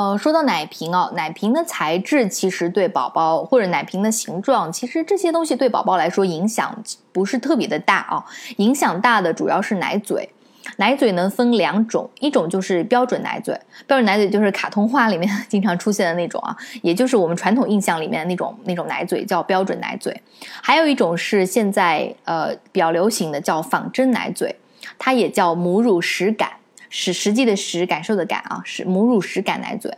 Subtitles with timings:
[0.00, 6.74] 呃，说到奶瓶哦，奶瓶的材质其实对宝宝或者奶瓶的形状，其实这些东西对宝宝来说影响
[7.12, 8.24] 不是特别的大啊。
[8.56, 10.30] 影响大的主要是奶嘴。
[10.78, 13.54] 奶嘴呢分两种，一种就是标准奶嘴，
[13.86, 20.18] 标准奶嘴就是卡通画里面 经常出现的那种啊，也就是我们传统印象里面的那种那种奶嘴叫标准奶嘴。
[20.62, 24.56] 还有一种是现在呃比较流行的叫仿真奶嘴，
[24.98, 26.52] 它也叫母乳实感。
[26.90, 29.90] 实实际的实感受的感啊，是母乳实感奶嘴，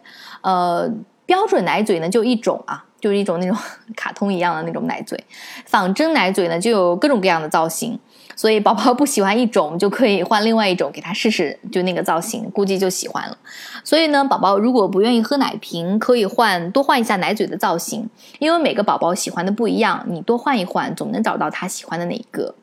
[0.42, 0.88] 呃，
[1.27, 3.56] 标准奶嘴呢就一种啊，就是一种那种
[3.96, 5.19] 卡通一样的那种奶嘴，
[5.66, 7.98] 仿真奶嘴呢就有各种各样的造型，
[8.36, 13.36] 所以宝宝不喜欢一种就可以换另外一种给他试试，就那个造型估计就喜欢了。
[13.83, 22.55] 所以呢，宝宝如果不愿意喝奶瓶，可以换多换一下奶嘴的造型，因为每个宝宝喜欢的不一样，你多换一换，总能找到他喜欢的那一个。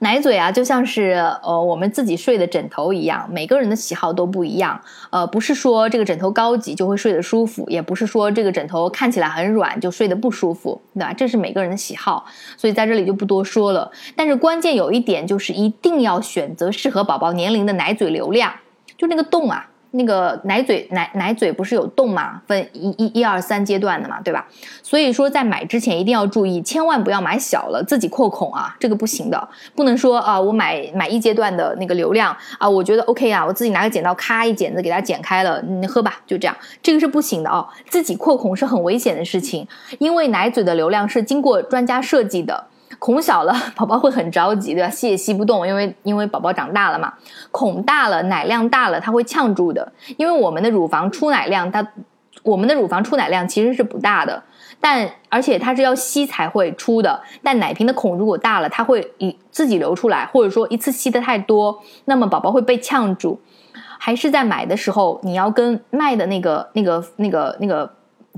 [0.00, 4.80] 奶嘴啊，就像是呃我们自己睡的枕头一样，每个人的喜好都不一样。
[5.10, 11.12] 呃，不是说这个枕头高级就会睡得舒服，也不是说这个枕头看起来很软就睡得不舒服，对吧？
[11.12, 12.24] 这是每个人的喜好，
[12.56, 13.90] 所以在这里就不多说了。
[14.14, 18.52] 但是关键有一点就是，一定要选择适合宝宝年龄的奶嘴流量，
[18.98, 19.70] 就那个洞啊。
[19.96, 22.40] 那个奶嘴奶奶嘴不是有洞嘛？
[22.46, 24.46] 分一一一二三阶段的嘛，对吧？
[24.82, 29.48] 所以说在买之前一定要注意，千万不要买小了自己扩孔啊，这个不行的。
[29.74, 37.66] 不能说啊，我买买一阶段的那个流量啊，我觉得 OK 啊，我自己拿个剪刀咔一剪子给它剪开了，你喝吧，就这样，这个是不行的啊。
[37.88, 39.66] 自己扩孔是很危险的事情，
[39.98, 42.66] 因为奶嘴的流量是经过专家设计的。
[42.98, 44.88] 孔小了，宝宝会很着急，对吧？
[44.90, 47.12] 吸也吸不动，因为因为宝宝长大了嘛。
[47.50, 49.92] 孔大了，奶量大了，它会呛住的。
[50.16, 51.86] 因为我们的乳房出奶量，它
[52.42, 54.42] 我们的乳房出奶量其实是不大的，
[54.80, 57.20] 但而且它是要吸才会出的。
[57.42, 63.40] 但奶瓶的孔如果大了，它会一自己流出来，或者说一次吸的太多，那么宝宝会被呛住。
[63.98, 67.90] 还是在买的时候，你要跟卖的那个那个那个那个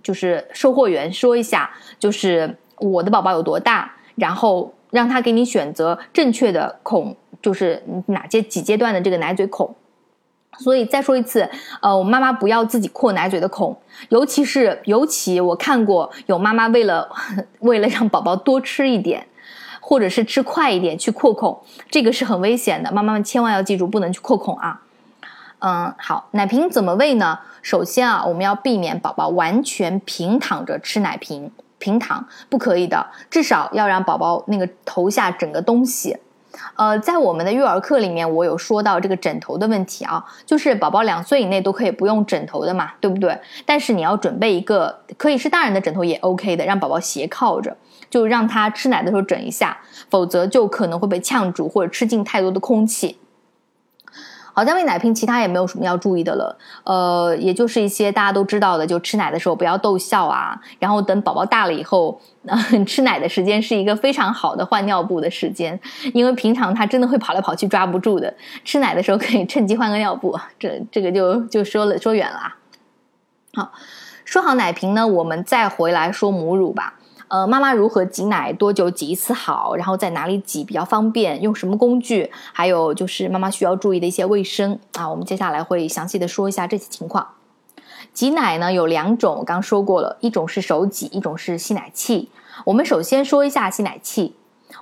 [0.03, 3.92] 就是售货员说一下，就是我的宝宝有多大。
[4.19, 9.74] 然后让他给你选择正确的孔，就是哪些几阶段的这个奶嘴孔。
[10.58, 11.48] 所以再说一次，
[11.80, 13.77] 呃，我妈妈不要自己扩奶嘴的孔，
[14.08, 17.08] 尤其是尤其我看过有妈妈为了
[17.61, 19.24] 为了让宝宝多吃一点，
[19.80, 22.90] 或者是吃快一点去扩孔，这个是很危险的。
[22.90, 24.83] 妈妈们千万要记住，不能去扩孔啊。
[25.61, 27.39] 嗯，好，奶瓶怎么喂呢？
[27.62, 31.52] 首先啊，我们要避免宝宝完全平躺着吃奶瓶。
[31.78, 36.16] 平躺不可以的，至少要让宝宝那个头下整个东西。
[36.74, 43.38] 呃，在我们的育儿课里面，我有说到这个枕头的问题啊，就是宝宝两岁以内都可以不用枕头的嘛，对不对？
[43.64, 47.77] 但是你要准备一个可以是大人的枕头也 OK 的，让宝宝斜靠着，
[48.11, 49.78] 就让他吃奶的时候枕一下，
[50.11, 53.18] 否则就可能会被呛住或者吃进太多的空气。
[54.58, 56.58] 好像喂奶瓶，其他也没有什么要注意的了。
[56.83, 60.61] 呃，也就是一些大家都知道的，就吃奶的时候不要逗笑啊。
[60.80, 62.20] 然后等宝宝大了以后，
[62.85, 65.79] 吃奶的时间是一个非常好的换尿布的时间，
[66.13, 68.35] 因为平常他真的会跑来跑去抓不住的。
[68.64, 70.36] 吃奶的时候可以趁机换个尿布。
[70.58, 72.57] 这这个就就说了说远了啊。
[73.55, 73.73] 好，
[74.24, 76.95] 说好奶瓶呢，我们再回来说母乳吧。
[77.28, 87.28] 呃，妈妈如何挤奶，多久挤一次好，然后在哪里挤比较方便，用什么工具，还有就是妈妈需要注意的一些卫生啊，我们接下来会详细的说一下这些情况。
[88.14, 92.30] 挤奶呢有两种，我刚说过了，一种是手挤，一种是吸奶器。
[92.64, 94.34] 我们首先说一下吸奶器。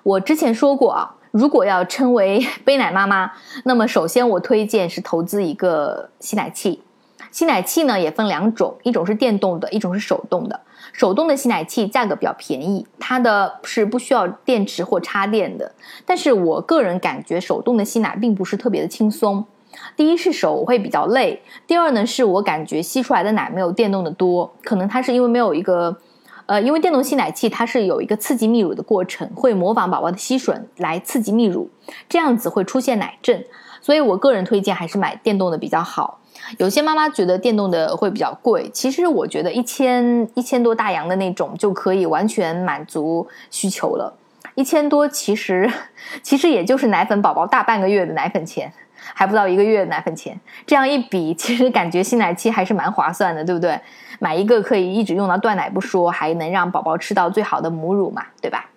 [0.02, 3.32] 我之前说过啊，如果要称为 背奶妈妈，
[3.64, 6.80] 那么首先我推荐是投资一个吸奶器。
[7.36, 10.58] 吸奶器呢也分两种，一种是电动的，一种是手动的。
[10.94, 15.70] 手动的吸奶器价格比较便宜，它的是不需要电池或插电的。
[16.06, 19.44] 但是我个人感觉手动的吸奶并不是特别的轻松。
[19.94, 24.50] 第一是手会比较累，第二呢是我感觉吸出来的奶没有电动的多。
[24.64, 25.94] 可能它是因为没有一个，
[26.47, 31.68] 呃，因为电动吸奶器它是有一个刺激泌乳的过程，会模仿宝宝的吸吮来刺激泌乳，
[32.08, 33.44] 这样子会出现奶阵。
[33.82, 36.18] 所以我个人推荐还是买电动的比较好。
[36.58, 44.12] 有些妈妈觉得电动的会比较贵，其实我觉得一千一千多大洋的那种就可以完全满足需求了。
[44.54, 45.71] 一千多其实
[46.22, 48.72] 其实也就是奶粉宝宝大半个月的奶粉钱，
[49.12, 50.38] 还不到一个月的奶粉钱。
[50.66, 53.78] 这样一比，其实感觉吸奶器还是蛮划算的，对不对？
[54.18, 58.71] 买一个可以一直用到断奶不说，还能让宝宝吃到最好的母乳嘛，对吧？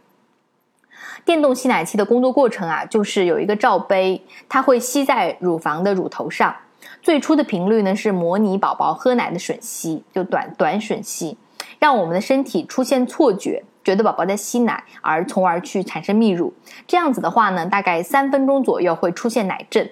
[1.23, 6.53] 电动吸奶器的工作过程啊，就是有一个罩杯，它会吸在乳房的乳头上。
[7.01, 11.37] 最初的频率呢是模拟宝宝喝奶的吮吸，就短短吮吸，
[11.79, 16.53] 让我们的身体出现错觉，觉得宝宝在吸奶，而从而去产生泌乳。
[16.85, 19.89] 这样子的话呢，大概三分钟左右会出现奶阵，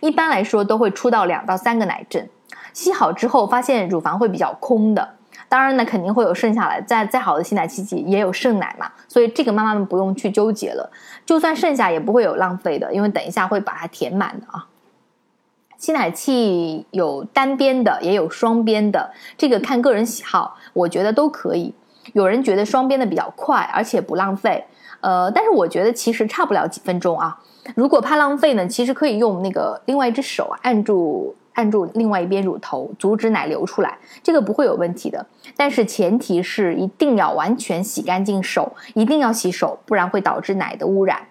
[0.00, 2.28] 一般来说都会出到两到三个奶阵。
[2.72, 5.16] 吸好之后发现乳房会比较空的，
[5.48, 10.88] 当然呢肯定会有剩下来，再再好的吸奶器也有剩奶嘛，所以这个妈妈们不用去纠结了，
[11.24, 14.66] 就算剩下也不会有浪费的，因为等一下会把它填满的啊。
[15.80, 21.74] 吸奶器有单边的，也有双边的，这个看个人喜好，我觉得都可以。
[22.12, 24.62] 有人觉得双边的比较快，而且不浪费，
[25.00, 27.40] 呃，但是我觉得其实差不了几分钟啊。
[27.74, 35.24] 如果怕浪费呢，其实可以用那个另外一只手，按住按住另外一边乳头，阻止奶流出来，这个不会有问题的。
[35.56, 41.26] 但是前提是一定要完全洗干净手，一定要洗手，不然会导致奶的污染。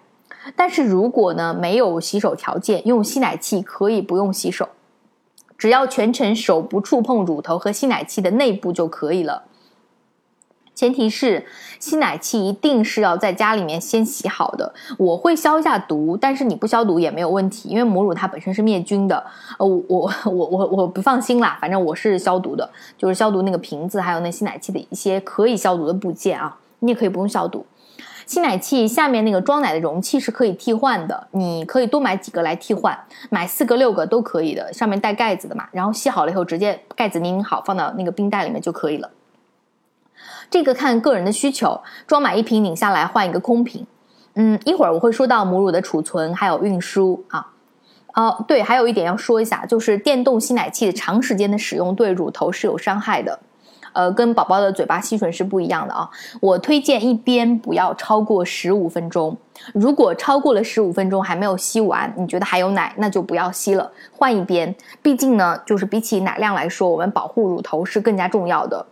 [0.56, 4.68] 但是如果呢没有洗手条件，用吸奶器可以不用洗手，
[5.58, 9.44] 只要全程手不触碰乳头和吸奶器的内部就可以了。
[10.72, 11.44] 前提是
[11.78, 14.72] 吸奶器一定是要在家里面先洗好的。
[14.96, 19.22] 我会消一下毒，但是你不消毒也没有问题，因为母乳它本身是灭菌的。
[19.58, 19.82] 呃，我
[20.24, 27.66] 我我我我不放心啦，反正我是消毒的，就是消毒那个瓶子，还有那吸奶器的一些可以消毒的部件啊，你也可以不用消毒。
[28.30, 32.96] 吸奶器下面那个装奶的容器是可以替换的，你可以多买几个来替换，
[33.28, 35.66] 买四个六个都可以的，上面带盖子的嘛。
[35.72, 39.10] 然后吸好了以后，直接盖子拧好，放到那个冰袋里面就可以了。
[40.48, 43.84] 这个看个人的需求，装满一瓶拧下来换一个空瓶。
[44.34, 47.50] 嗯，一会儿我会说到母乳的储存还有运输啊。
[48.14, 53.40] 哦，对，还有一点要说一下，就是电动吸奶器长时间的使用对乳头是有伤害的。
[53.92, 56.08] 呃，跟宝宝的嘴巴吸吮是不一样的啊。
[56.40, 59.36] 我推荐一边不要超过十五分钟，
[59.72, 64.74] 如果超过了十五分钟还没有吸完，你觉得还有奶，那就不要吸了，换一边。
[65.02, 68.84] 毕竟呢，就是比起奶量来说，我们保护乳头是更加重要的。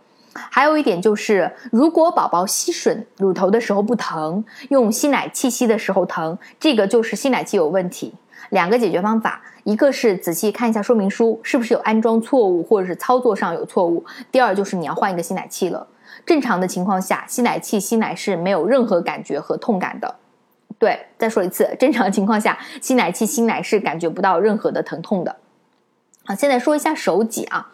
[0.51, 8.13] 还有一点就是，如果宝宝吸吮乳头的时候不疼，用吸奶器吸的时候疼，这个就是吸奶器有问题。
[8.51, 15.85] 两个解决方法，一个是仔细看一下说明书，是不是有安装错误或者是操作上有错误；第二就是你要换一个吸奶器了。
[16.25, 20.15] 正常的情况下，吸奶器吸奶是没有任何感觉和痛感的。
[20.77, 25.35] 对，再说一次，正常情况下，吸奶器吸奶是感觉不到任何的疼痛的。
[26.25, 27.71] 好，现在说一下手挤啊，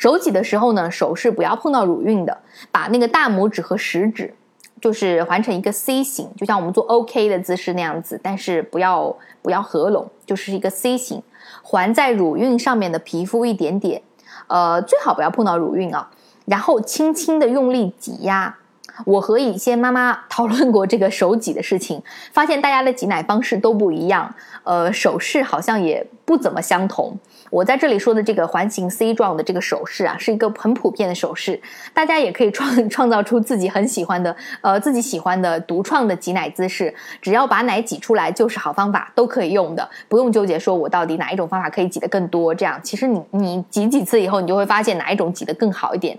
[0.00, 2.38] 手挤的时候呢，手是不要碰到乳晕的，
[2.72, 4.34] 把那个大拇指和食指。
[4.80, 11.22] 就是环成一个 C 型，就像我们做 OK 的姿势那样子，但是不要不要合拢，就是一个 C 型，
[11.62, 14.00] 环在乳晕上面的皮肤一点点，
[14.46, 16.10] 呃，最好不要碰到乳晕啊，
[16.46, 18.56] 然后轻轻的用力挤压。
[19.04, 22.02] 我和一些妈妈讨论过这个手挤的事情，
[22.32, 24.34] 发现大家的挤奶方式都不一样，
[24.64, 27.18] 呃，手势好像也不怎么相同。
[27.50, 31.60] 我在这里说的这个环形 C 状的这个手势啊，是一个很普遍的手势，
[31.92, 42.54] 大家也可以创创造出自己很喜欢的，呃，自己喜欢的独创的挤奶姿势，只要把奶挤出来就是好方法，都可以用的，不用纠结说我到底哪一种方法可以挤得更多。
[42.54, 46.16] 这样，其实你你挤几次以后，你就会发现哪一种挤得更好一点。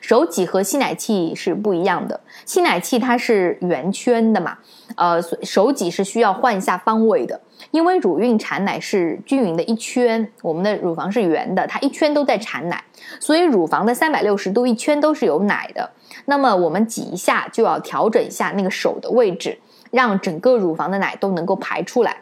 [0.00, 4.58] 手挤和吸奶器是不一样的，吸奶器它是圆圈的嘛，
[4.96, 12.82] 呃，手挤是需要换一下方位的，因为乳晕产奶是均匀的一圈，我们的乳房是圆的，它一圈都在产奶，
[13.20, 15.90] 所以乳房的三百六十度一圈都是有奶的。
[16.24, 19.58] 那么我们挤一下就要调整一下那个手的位置，
[19.90, 22.16] 让整个乳房的奶都能够排出来。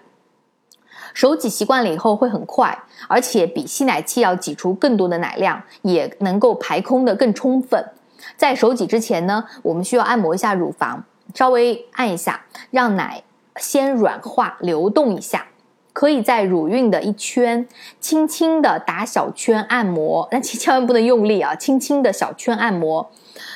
[1.17, 2.79] 手挤习惯了以后会很快，
[3.09, 7.83] 而且比吸奶器要挤出更多的奶量，也能够排空的更充分。
[8.37, 11.03] 在手挤之前呢，我们需要按摩一下乳房，
[11.35, 13.23] 稍微按一下，让奶
[13.57, 15.47] 先软化流动一下。
[15.95, 17.67] 可以在乳晕的一圈
[17.99, 23.11] 轻轻的打小圈按摩，但千万不能用力啊，轻轻的小圈按摩。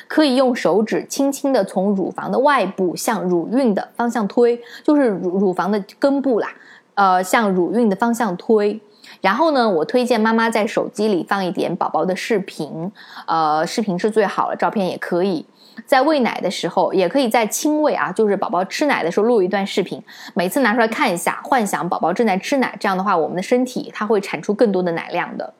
[0.07, 6.49] 可以用手指轻轻的从乳房的外部向乳晕的方向推，就是乳乳房的根部啦。
[7.01, 8.79] 呃，向乳晕的方向推，
[9.21, 12.91] 然后呢，我推荐妈妈在手机里放一点宝宝的视频，
[13.25, 15.43] 呃，视频是最好了，照片也可以。
[15.87, 19.99] 在喂奶的时候，也可以在亲喂啊，就是宝宝吃奶的时候录一段视频，
[20.35, 25.55] 每次拿出来看一下，幻想宝宝正在吃奶，这样的话，我们的身体它会产出更多的奶量的。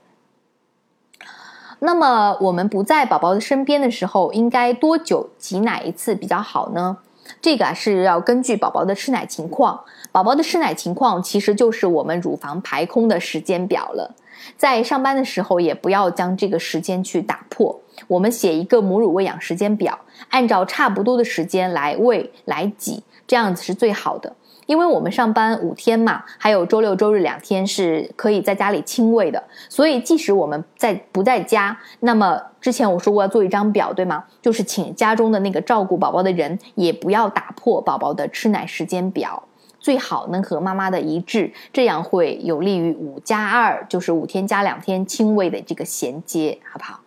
[1.80, 6.98] 那么，我们不在宝宝的身边的时候，应该多久挤奶一次比较好呢？
[7.42, 14.16] 这个啊是要根据宝宝的吃奶情况，宝宝的吃奶情况其实就是我们乳房排空的时间表了。
[14.58, 19.98] 在上班的时候也不要将这个时间去打破，我们写一个母乳喂养时间表，
[20.30, 24.36] 按照差不多的时间来喂来挤，这样子是最好的。
[24.66, 34.24] 因为我们上班五天嘛，还有周六周日两天是可以在家里亲喂的，所以即使我们在不在家，那么之前我说过要做一张表，对吗？
[34.42, 39.44] 就是请家中的那个照顾宝宝的人也不要打破宝宝的吃奶时间表，
[39.80, 47.01] 最好能和妈妈的一致，这样会有利于五加二，就是五天加两天亲喂的这个衔接，好不好？